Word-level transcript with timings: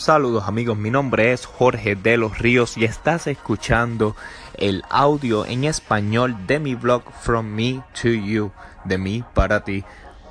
Saludos 0.00 0.44
amigos, 0.48 0.78
mi 0.78 0.90
nombre 0.90 1.30
es 1.30 1.44
Jorge 1.44 1.94
de 1.94 2.16
los 2.16 2.38
Ríos 2.38 2.78
y 2.78 2.86
estás 2.86 3.26
escuchando 3.26 4.16
el 4.54 4.82
audio 4.88 5.44
en 5.44 5.64
español 5.64 6.46
de 6.46 6.58
mi 6.58 6.74
blog 6.74 7.02
From 7.20 7.44
Me 7.44 7.82
to 8.00 8.08
You, 8.08 8.50
de 8.86 8.96
mí 8.96 9.22
para 9.34 9.62
ti. 9.62 9.84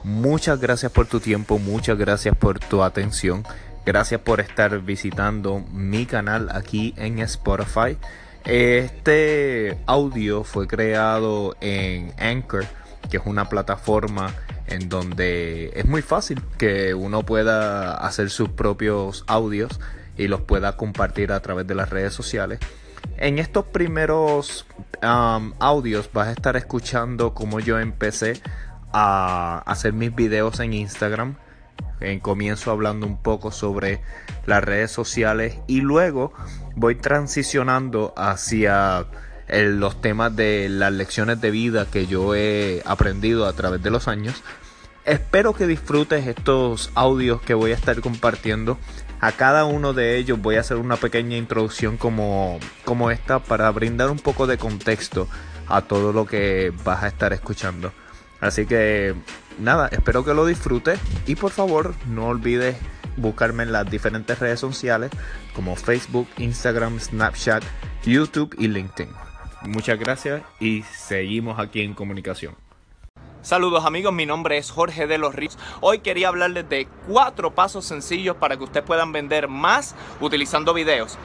Muchas 0.04 0.60
gracias 0.60 0.92
por 0.92 1.06
tu 1.06 1.20
tiempo, 1.20 1.60
muchas 1.60 2.00
gracias 2.00 2.36
por 2.36 2.58
tu 2.58 2.82
atención, 2.82 3.44
gracias 3.86 4.22
por 4.22 4.40
estar 4.40 4.80
visitando 4.80 5.64
mi 5.72 6.08
canal 6.08 6.50
aquí 6.52 6.96
en 6.98 7.20
Spotify. 7.20 7.96
Este 8.46 9.78
audio 9.86 10.44
fue 10.44 10.66
creado 10.66 11.56
en 11.62 12.12
Anchor, 12.18 12.66
que 13.08 13.18
es 13.18 13.24
una 13.24 13.48
plataforma 13.48 14.34
en 14.70 14.88
donde 14.88 15.72
es 15.76 15.86
muy 15.86 16.02
fácil 16.02 16.42
que 16.58 16.94
uno 16.94 17.24
pueda 17.24 17.96
hacer 17.96 18.30
sus 18.30 18.50
propios 18.50 19.24
audios 19.28 19.80
y 20.18 20.28
los 20.28 20.42
pueda 20.42 20.78
compartir 20.78 21.32
a 21.32 21.40
través 21.42 21.66
de 21.68 21.76
las 21.76 21.90
redes 21.90 22.14
sociales. 22.14 22.60
En 23.18 23.40
estos 23.40 23.66
primeros 23.66 24.66
um, 25.02 25.54
audios 25.60 26.10
vas 26.14 26.28
a 26.28 26.32
estar 26.32 26.56
escuchando 26.56 27.34
cómo 27.34 27.60
yo 27.60 27.80
empecé 27.80 28.42
a 28.94 29.64
hacer 29.66 29.94
mis 29.94 30.14
videos 30.14 30.60
en 30.60 30.74
Instagram. 30.74 31.36
En 32.00 32.20
comienzo 32.20 32.72
hablando 32.72 33.08
un 33.08 33.22
poco 33.22 33.52
sobre 33.52 34.02
las 34.46 34.64
redes 34.64 34.92
sociales 34.92 35.58
y 35.68 35.82
luego 35.82 36.32
voy 36.76 36.96
transicionando 36.96 38.14
hacia 38.16 39.06
los 39.50 40.02
temas 40.02 40.36
de 40.36 40.70
las 40.70 40.92
lecciones 40.92 41.42
de 41.42 41.52
vida 41.52 41.88
que 41.92 42.08
yo 42.08 42.36
he 42.36 42.82
aprendido 42.86 43.46
a 43.46 43.54
través 43.54 43.82
de 43.82 43.90
los 43.90 44.08
años. 44.08 44.44
Espero 45.06 45.54
que 45.54 45.66
disfrutes 45.66 46.28
estos 46.28 46.92
audios 46.94 47.42
que 47.42 47.54
voy 47.54 47.72
a 47.72 47.76
estar 47.76 48.00
compartiendo. 48.02 48.78
A 49.22 49.32
cada 49.32 49.66
uno 49.66 49.94
de 49.94 50.18
ellos 50.18 50.40
voy 50.40 50.56
a 50.56 50.62
hacer 50.62 50.78
una 50.78 50.98
pequeña 50.98 51.36
introducción 51.36 51.98
como, 51.98 52.60
como 52.86 53.12
esta 53.12 53.40
para 53.40 53.70
brindar 53.72 54.10
un 54.12 54.20
poco 54.20 54.48
de 54.48 54.58
contexto 54.58 55.28
a 55.68 55.82
todo 55.82 56.14
lo 56.14 56.26
que 56.26 56.72
vas 56.84 57.04
a 57.04 57.08
estar 57.08 57.34
escuchando. 57.34 57.92
Así 58.40 58.66
que 58.66 59.16
nada, 59.58 59.88
espero 59.92 60.24
que 60.24 60.34
lo 60.34 60.46
disfrutes 60.46 61.00
y 61.26 61.36
por 61.36 61.52
favor 61.52 61.96
no 62.08 62.28
olvides 62.28 62.78
buscarme 63.18 63.64
en 63.64 63.72
las 63.72 63.90
diferentes 63.90 64.40
redes 64.40 64.60
sociales 64.60 65.12
como 65.54 65.76
Facebook, 65.76 66.28
Instagram, 66.38 67.00
Snapchat, 67.00 67.64
YouTube 68.06 68.56
y 68.58 68.68
LinkedIn. 68.68 69.29
Muchas 69.62 70.00
gracias 70.00 70.42
y 70.60 70.84
seguimos 70.84 71.60
aquí 71.60 71.82
en 71.82 71.94
comunicación. 71.94 72.56
Saludos 73.42 73.86
amigos, 73.86 74.14
mi 74.14 74.26
nombre 74.26 74.58
es 74.58 74.72
Jorge 74.72 75.08
de 75.08 75.18
los 75.18 75.34
Ríos. 75.34 75.58
Hoy 75.82 76.00
quería 76.00 76.28
hablarles 76.28 76.68
de 76.70 76.88
cuatro 77.08 77.56
pasos 77.56 77.86
sencillos 77.86 78.36
para 78.36 78.58
que 78.58 78.64
ustedes 78.64 78.86
puedan 78.86 79.12
vender 79.12 79.48
más 79.48 79.96
utilizando 80.20 80.74
videos. 80.74 81.18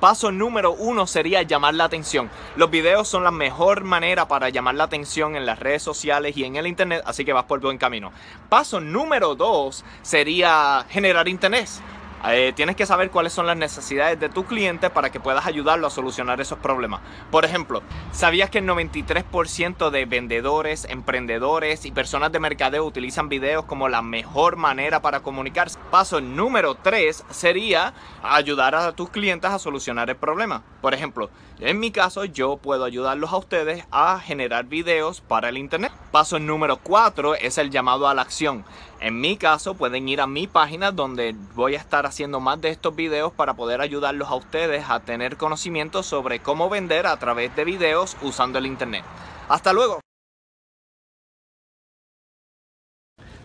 Paso 0.00 0.32
número 0.32 0.72
uno 0.72 1.06
sería 1.06 1.42
llamar 1.42 1.74
la 1.74 1.84
atención. 1.84 2.30
Los 2.56 2.70
videos 2.70 3.06
son 3.06 3.22
la 3.22 3.30
mejor 3.30 3.84
manera 3.84 4.26
para 4.26 4.48
llamar 4.48 4.74
la 4.74 4.84
atención 4.84 5.36
en 5.36 5.44
las 5.44 5.58
redes 5.58 5.82
sociales 5.82 6.34
y 6.38 6.44
en 6.44 6.56
el 6.56 6.66
internet, 6.66 7.02
así 7.04 7.26
que 7.26 7.34
vas 7.34 7.44
por 7.44 7.60
buen 7.60 7.76
camino. 7.76 8.10
Paso 8.48 8.80
número 8.80 9.34
dos 9.34 9.84
sería 10.00 10.86
generar 10.88 11.28
interés. 11.28 11.82
Eh, 12.28 12.52
tienes 12.54 12.76
que 12.76 12.84
saber 12.84 13.10
cuáles 13.10 13.32
son 13.32 13.46
las 13.46 13.56
necesidades 13.56 14.20
de 14.20 14.28
tu 14.28 14.44
cliente 14.44 14.90
para 14.90 15.10
que 15.10 15.20
puedas 15.20 15.46
ayudarlo 15.46 15.86
a 15.86 15.90
solucionar 15.90 16.40
esos 16.40 16.58
problemas. 16.58 17.00
Por 17.30 17.44
ejemplo, 17.44 17.82
¿sabías 18.12 18.50
que 18.50 18.58
el 18.58 18.66
93% 18.66 19.90
de 19.90 20.04
vendedores, 20.04 20.84
emprendedores 20.84 21.86
y 21.86 21.92
personas 21.92 22.30
de 22.30 22.40
mercadeo 22.40 22.84
utilizan 22.84 23.28
videos 23.30 23.64
como 23.64 23.88
la 23.88 24.02
mejor 24.02 24.56
manera 24.56 25.00
para 25.00 25.20
comunicarse? 25.20 25.78
Paso 25.90 26.20
número 26.20 26.74
3 26.74 27.24
sería 27.30 27.94
ayudar 28.22 28.74
a 28.74 28.92
tus 28.92 29.08
clientes 29.08 29.50
a 29.50 29.58
solucionar 29.58 30.10
el 30.10 30.16
problema. 30.16 30.62
Por 30.82 30.92
ejemplo, 30.92 31.30
en 31.58 31.80
mi 31.80 31.90
caso 31.90 32.26
yo 32.26 32.58
puedo 32.58 32.84
ayudarlos 32.84 33.32
a 33.32 33.38
ustedes 33.38 33.84
a 33.90 34.20
generar 34.20 34.66
videos 34.66 35.22
para 35.22 35.48
el 35.48 35.56
internet. 35.56 35.92
Paso 36.10 36.40
número 36.40 36.78
4 36.78 37.36
es 37.36 37.56
el 37.56 37.70
llamado 37.70 38.08
a 38.08 38.14
la 38.14 38.22
acción. 38.22 38.64
En 38.98 39.20
mi 39.20 39.36
caso 39.36 39.74
pueden 39.74 40.08
ir 40.08 40.20
a 40.20 40.26
mi 40.26 40.48
página 40.48 40.90
donde 40.90 41.36
voy 41.54 41.76
a 41.76 41.78
estar 41.78 42.04
haciendo 42.04 42.40
más 42.40 42.60
de 42.60 42.70
estos 42.70 42.96
videos 42.96 43.32
para 43.32 43.54
poder 43.54 43.80
ayudarlos 43.80 44.28
a 44.28 44.34
ustedes 44.34 44.90
a 44.90 44.98
tener 45.00 45.36
conocimiento 45.36 46.02
sobre 46.02 46.40
cómo 46.40 46.68
vender 46.68 47.06
a 47.06 47.16
través 47.18 47.54
de 47.54 47.64
videos 47.64 48.16
usando 48.22 48.58
el 48.58 48.66
internet. 48.66 49.04
Hasta 49.48 49.72
luego. 49.72 50.00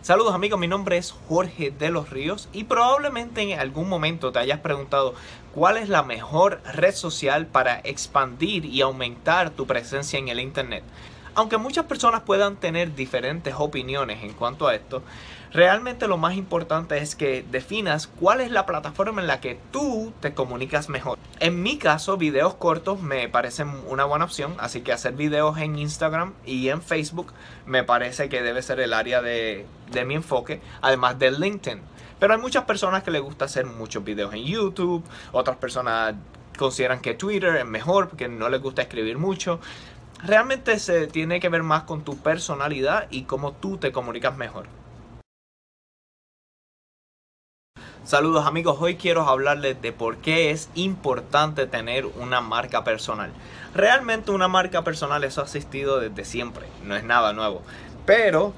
Saludos 0.02 0.34
amigos, 0.34 0.58
mi 0.58 0.68
nombre 0.68 0.98
es 0.98 1.14
Jorge 1.28 1.70
de 1.70 1.90
los 1.90 2.10
Ríos 2.10 2.48
y 2.52 2.64
probablemente 2.64 3.42
en 3.42 3.58
algún 3.58 3.88
momento 3.88 4.32
te 4.32 4.40
hayas 4.40 4.60
preguntado 4.60 5.14
cuál 5.54 5.76
es 5.76 5.88
la 5.88 6.02
mejor 6.02 6.60
red 6.64 6.94
social 6.94 7.46
para 7.46 7.80
expandir 7.82 8.64
y 8.64 8.82
aumentar 8.82 9.50
tu 9.50 9.66
presencia 9.66 10.18
en 10.18 10.28
el 10.28 10.40
internet. 10.40 10.84
Aunque 11.36 11.58
muchas 11.58 11.84
personas 11.84 12.22
puedan 12.22 12.56
tener 12.56 12.94
diferentes 12.94 13.54
opiniones 13.58 14.24
en 14.24 14.32
cuanto 14.32 14.68
a 14.68 14.74
esto, 14.74 15.02
realmente 15.52 16.08
lo 16.08 16.16
más 16.16 16.34
importante 16.34 16.96
es 16.96 17.14
que 17.14 17.44
definas 17.50 18.06
cuál 18.06 18.40
es 18.40 18.50
la 18.50 18.64
plataforma 18.64 19.20
en 19.20 19.26
la 19.26 19.38
que 19.38 19.58
tú 19.70 20.14
te 20.20 20.32
comunicas 20.32 20.88
mejor. 20.88 21.18
En 21.38 21.62
mi 21.62 21.76
caso, 21.76 22.16
videos 22.16 22.54
cortos 22.54 23.02
me 23.02 23.28
parecen 23.28 23.68
una 23.86 24.06
buena 24.06 24.24
opción, 24.24 24.54
así 24.58 24.80
que 24.80 24.94
hacer 24.94 25.12
videos 25.12 25.58
en 25.58 25.78
Instagram 25.78 26.32
y 26.46 26.70
en 26.70 26.80
Facebook 26.80 27.34
me 27.66 27.84
parece 27.84 28.30
que 28.30 28.40
debe 28.40 28.62
ser 28.62 28.80
el 28.80 28.94
área 28.94 29.20
de, 29.20 29.66
mi 30.06 30.14
enfoque, 30.14 30.62
además 30.80 31.18
de 31.18 31.32
LinkedIn. 31.32 31.82
Pero 32.18 32.32
hay 32.32 32.40
muchas 32.40 32.64
personas 32.64 33.02
que 33.02 33.10
les 33.10 33.20
gusta 33.20 33.44
hacer 33.44 33.66
muchos 33.66 34.02
videos 34.02 34.32
en 34.32 34.42
YouTube, 34.44 35.04
otras 35.32 35.58
personas 35.58 36.14
consideran 36.56 37.00
que 37.00 37.12
Twitter 37.12 37.56
es 37.56 37.66
mejor 37.66 38.08
porque 38.08 38.26
no 38.26 38.48
les 38.48 38.62
gusta 38.62 38.80
escribir 38.80 39.18
mucho 39.18 39.60
realmente 40.22 40.78
se 40.78 41.06
tiene 41.06 41.40
que 41.40 41.48
ver 41.48 41.62
más 41.62 41.84
con 41.84 42.02
tu 42.02 42.16
personalidad 42.18 43.06
y 43.10 43.22
cómo 43.22 43.52
tú 43.52 43.78
te 43.78 43.92
comunicas 43.92 44.36
mejor. 44.36 44.66
Saludos 48.04 48.46
amigos, 48.46 48.78
hoy 48.80 48.94
quiero 48.94 49.22
hablarles 49.22 49.82
de 49.82 49.92
por 49.92 50.18
qué 50.18 50.52
es 50.52 50.70
importante 50.76 51.66
tener 51.66 52.06
una 52.06 52.40
marca 52.40 52.84
personal. 52.84 53.32
Realmente 53.74 54.30
una 54.30 54.46
marca 54.46 54.84
personal 54.84 55.24
eso 55.24 55.40
ha 55.40 55.44
existido 55.44 55.98
desde 55.98 56.24
siempre, 56.24 56.66
no 56.84 56.94
es 56.94 57.02
nada 57.02 57.32
nuevo, 57.32 57.62
pero 58.06 58.54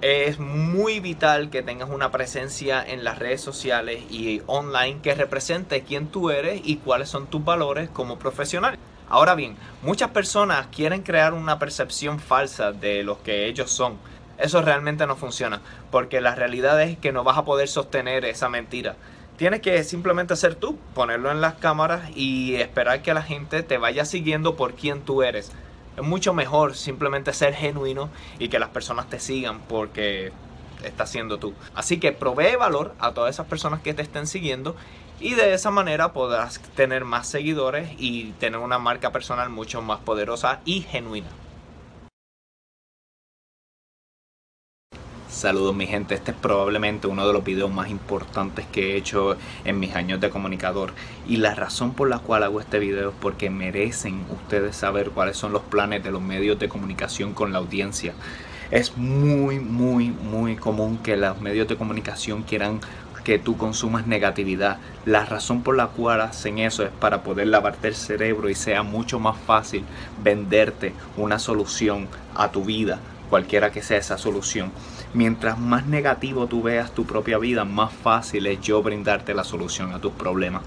es 0.00 0.40
muy 0.40 0.98
vital 0.98 1.48
que 1.48 1.62
tengas 1.62 1.90
una 1.90 2.10
presencia 2.10 2.84
en 2.84 3.04
las 3.04 3.20
redes 3.20 3.40
sociales 3.40 4.02
y 4.10 4.42
online 4.46 5.00
que 5.00 5.14
represente 5.14 5.82
quién 5.82 6.08
tú 6.08 6.30
eres 6.30 6.60
y 6.64 6.78
cuáles 6.78 7.08
son 7.08 7.28
tus 7.28 7.44
valores 7.44 7.88
como 7.90 8.18
profesional. 8.18 8.78
Ahora 9.10 9.34
bien, 9.34 9.56
muchas 9.82 10.10
personas 10.10 10.66
quieren 10.66 11.02
crear 11.02 11.32
una 11.32 11.58
percepción 11.58 12.20
falsa 12.20 12.72
de 12.72 13.02
lo 13.02 13.22
que 13.22 13.46
ellos 13.46 13.70
son. 13.70 13.96
Eso 14.36 14.60
realmente 14.62 15.06
no 15.06 15.16
funciona, 15.16 15.62
porque 15.90 16.20
la 16.20 16.34
realidad 16.34 16.80
es 16.82 16.98
que 16.98 17.10
no 17.10 17.24
vas 17.24 17.38
a 17.38 17.44
poder 17.44 17.68
sostener 17.68 18.24
esa 18.24 18.48
mentira. 18.48 18.96
Tienes 19.38 19.60
que 19.60 19.82
simplemente 19.84 20.36
ser 20.36 20.56
tú, 20.56 20.76
ponerlo 20.94 21.30
en 21.30 21.40
las 21.40 21.54
cámaras 21.54 22.10
y 22.14 22.56
esperar 22.56 23.02
que 23.02 23.14
la 23.14 23.22
gente 23.22 23.62
te 23.62 23.78
vaya 23.78 24.04
siguiendo 24.04 24.56
por 24.56 24.74
quien 24.74 25.00
tú 25.00 25.22
eres. 25.22 25.52
Es 25.96 26.04
mucho 26.04 26.34
mejor 26.34 26.76
simplemente 26.76 27.32
ser 27.32 27.54
genuino 27.54 28.10
y 28.38 28.48
que 28.48 28.58
las 28.58 28.68
personas 28.68 29.08
te 29.08 29.20
sigan 29.20 29.60
porque 29.60 30.32
estás 30.84 31.10
siendo 31.10 31.38
tú. 31.38 31.54
Así 31.74 31.98
que 31.98 32.12
provee 32.12 32.56
valor 32.56 32.94
a 32.98 33.12
todas 33.12 33.34
esas 33.34 33.46
personas 33.46 33.80
que 33.80 33.94
te 33.94 34.02
estén 34.02 34.26
siguiendo 34.26 34.76
y 35.20 35.34
de 35.34 35.54
esa 35.54 35.70
manera 35.70 36.12
podrás 36.12 36.60
tener 36.76 37.04
más 37.04 37.28
seguidores 37.28 37.90
y 37.98 38.32
tener 38.38 38.60
una 38.60 38.78
marca 38.78 39.12
personal 39.12 39.50
mucho 39.50 39.82
más 39.82 40.00
poderosa 40.00 40.60
y 40.64 40.82
genuina. 40.82 41.28
Saludos 45.28 45.76
mi 45.76 45.86
gente, 45.86 46.14
este 46.14 46.32
es 46.32 46.36
probablemente 46.36 47.06
uno 47.06 47.24
de 47.26 47.32
los 47.32 47.44
videos 47.44 47.70
más 47.70 47.90
importantes 47.90 48.66
que 48.72 48.92
he 48.92 48.96
hecho 48.96 49.36
en 49.64 49.78
mis 49.78 49.94
años 49.94 50.20
de 50.20 50.30
comunicador 50.30 50.94
y 51.28 51.36
la 51.36 51.54
razón 51.54 51.94
por 51.94 52.08
la 52.08 52.18
cual 52.18 52.42
hago 52.42 52.60
este 52.60 52.80
video 52.80 53.10
es 53.10 53.14
porque 53.20 53.48
merecen 53.48 54.24
ustedes 54.30 54.74
saber 54.74 55.10
cuáles 55.10 55.36
son 55.36 55.52
los 55.52 55.62
planes 55.62 56.02
de 56.02 56.10
los 56.10 56.22
medios 56.22 56.58
de 56.58 56.68
comunicación 56.68 57.34
con 57.34 57.52
la 57.52 57.58
audiencia. 57.58 58.14
Es 58.70 58.96
muy, 58.96 59.60
muy, 59.60 60.10
muy 60.10 60.56
común 60.56 60.98
que 60.98 61.16
los 61.16 61.40
medios 61.40 61.68
de 61.68 61.76
comunicación 61.76 62.42
quieran 62.42 62.80
que 63.28 63.38
tú 63.38 63.58
consumas 63.58 64.06
negatividad. 64.06 64.78
La 65.04 65.26
razón 65.26 65.62
por 65.62 65.76
la 65.76 65.88
cual 65.88 66.22
hacen 66.22 66.58
eso 66.58 66.82
es 66.82 66.88
para 66.88 67.22
poder 67.22 67.48
lavarte 67.48 67.88
el 67.88 67.94
cerebro 67.94 68.48
y 68.48 68.54
sea 68.54 68.82
mucho 68.82 69.20
más 69.20 69.36
fácil 69.36 69.84
venderte 70.24 70.94
una 71.14 71.38
solución 71.38 72.08
a 72.34 72.50
tu 72.50 72.64
vida, 72.64 73.00
cualquiera 73.28 73.70
que 73.70 73.82
sea 73.82 73.98
esa 73.98 74.16
solución. 74.16 74.72
Mientras 75.12 75.58
más 75.58 75.84
negativo 75.84 76.46
tú 76.46 76.62
veas 76.62 76.94
tu 76.94 77.04
propia 77.04 77.36
vida, 77.36 77.66
más 77.66 77.92
fácil 77.92 78.46
es 78.46 78.62
yo 78.62 78.82
brindarte 78.82 79.34
la 79.34 79.44
solución 79.44 79.92
a 79.92 79.98
tus 79.98 80.12
problemas. 80.12 80.62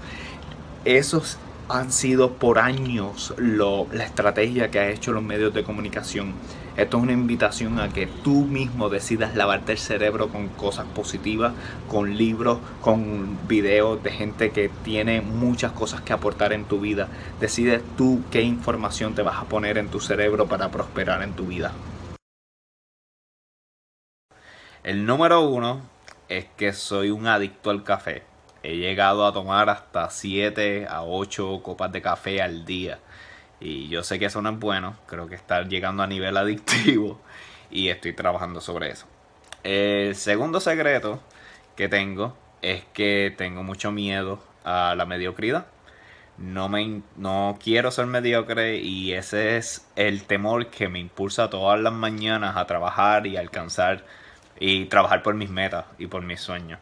Esos 0.84 1.38
han 1.72 1.90
sido 1.90 2.34
por 2.34 2.58
años 2.58 3.34
la 3.38 4.04
estrategia 4.04 4.70
que 4.70 4.78
ha 4.78 4.90
hecho 4.90 5.12
los 5.12 5.22
medios 5.22 5.54
de 5.54 5.64
comunicación 5.64 6.34
Esto 6.76 6.98
es 6.98 7.02
una 7.02 7.12
invitación 7.12 7.80
a 7.80 7.88
que 7.88 8.06
tú 8.06 8.44
mismo 8.44 8.90
decidas 8.90 9.34
lavarte 9.34 9.72
el 9.72 9.78
cerebro 9.78 10.28
con 10.28 10.48
cosas 10.48 10.86
positivas, 10.94 11.54
con 11.88 12.16
libros, 12.16 12.58
con 12.82 13.38
videos 13.48 14.02
de 14.02 14.10
gente 14.10 14.50
que 14.50 14.70
tiene 14.84 15.22
muchas 15.22 15.72
cosas 15.72 16.02
que 16.02 16.12
aportar 16.12 16.52
en 16.52 16.64
tu 16.64 16.80
vida. 16.80 17.08
Decides 17.40 17.82
tú 17.96 18.22
qué 18.30 18.42
información 18.42 19.14
te 19.14 19.22
vas 19.22 19.38
a 19.38 19.44
poner 19.44 19.78
en 19.78 19.88
tu 19.88 20.00
cerebro 20.00 20.46
para 20.46 20.70
prosperar 20.70 21.22
en 21.22 21.32
tu 21.32 21.46
vida. 21.46 21.72
El 24.82 25.06
número 25.06 25.40
uno 25.40 25.80
es 26.28 26.46
que 26.56 26.72
soy 26.72 27.10
un 27.10 27.26
adicto 27.26 27.70
al 27.70 27.82
café. 27.82 28.31
He 28.62 28.76
llegado 28.76 29.26
a 29.26 29.32
tomar 29.32 29.68
hasta 29.70 30.08
7 30.08 30.86
a 30.88 31.02
8 31.02 31.62
copas 31.62 31.90
de 31.92 32.02
café 32.02 32.40
al 32.40 32.64
día. 32.64 32.98
Y 33.60 33.88
yo 33.88 34.02
sé 34.02 34.18
que 34.18 34.26
eso 34.26 34.42
no 34.42 34.50
es 34.50 34.58
bueno, 34.58 34.96
creo 35.06 35.28
que 35.28 35.34
está 35.34 35.62
llegando 35.62 36.02
a 36.02 36.06
nivel 36.06 36.36
adictivo 36.36 37.20
y 37.70 37.88
estoy 37.88 38.12
trabajando 38.12 38.60
sobre 38.60 38.90
eso. 38.90 39.06
El 39.64 40.16
segundo 40.16 40.60
secreto 40.60 41.20
que 41.76 41.88
tengo 41.88 42.36
es 42.60 42.84
que 42.92 43.32
tengo 43.36 43.62
mucho 43.62 43.92
miedo 43.92 44.42
a 44.64 44.94
la 44.96 45.06
mediocridad. 45.06 45.66
No, 46.38 46.68
me, 46.68 47.02
no 47.16 47.58
quiero 47.62 47.90
ser 47.90 48.06
mediocre 48.06 48.78
y 48.78 49.12
ese 49.12 49.56
es 49.56 49.86
el 49.96 50.24
temor 50.24 50.68
que 50.68 50.88
me 50.88 50.98
impulsa 50.98 51.50
todas 51.50 51.80
las 51.80 51.92
mañanas 51.92 52.56
a 52.56 52.66
trabajar 52.66 53.26
y 53.26 53.36
alcanzar 53.36 54.04
y 54.58 54.86
trabajar 54.86 55.22
por 55.22 55.34
mis 55.34 55.50
metas 55.50 55.84
y 55.98 56.06
por 56.06 56.22
mis 56.22 56.40
sueños. 56.40 56.80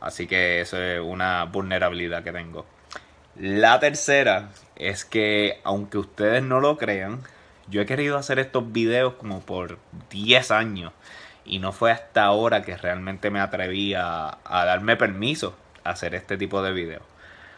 Así 0.00 0.26
que 0.26 0.60
eso 0.60 0.80
es 0.80 1.00
una 1.00 1.44
vulnerabilidad 1.44 2.22
que 2.22 2.32
tengo. 2.32 2.66
La 3.36 3.78
tercera 3.78 4.50
es 4.76 5.04
que, 5.04 5.60
aunque 5.64 5.98
ustedes 5.98 6.42
no 6.42 6.60
lo 6.60 6.76
crean, 6.76 7.22
yo 7.68 7.82
he 7.82 7.86
querido 7.86 8.16
hacer 8.16 8.38
estos 8.38 8.72
videos 8.72 9.14
como 9.14 9.40
por 9.40 9.78
10 10.10 10.50
años. 10.50 10.92
Y 11.44 11.60
no 11.60 11.72
fue 11.72 11.92
hasta 11.92 12.24
ahora 12.24 12.62
que 12.62 12.76
realmente 12.76 13.30
me 13.30 13.40
atreví 13.40 13.94
a, 13.94 14.38
darme 14.44 14.96
permiso 14.96 15.56
a 15.84 15.90
hacer 15.90 16.14
este 16.14 16.36
tipo 16.36 16.62
de 16.62 16.72
videos. 16.72 17.02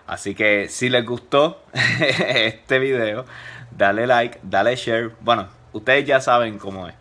Así 0.06 0.34
que 0.34 0.68
si 0.68 0.88
les 0.88 1.04
gustó 1.04 1.64
este 2.00 2.78
video, 2.78 3.24
dale 3.70 4.06
like, 4.06 4.38
dale 4.42 4.76
share. 4.76 5.12
Bueno, 5.20 5.48
ustedes 5.72 6.04
ya 6.04 6.20
saben 6.20 6.58
cómo 6.58 6.88
es. 6.88 6.99